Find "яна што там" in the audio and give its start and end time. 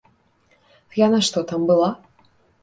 1.05-1.61